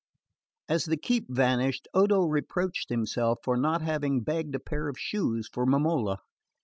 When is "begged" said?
4.23-4.55